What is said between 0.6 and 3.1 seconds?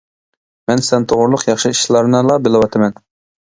مەن سەن توغرىلىق ياخشى ئىشلارنىلا بىلىۋاتىمەن.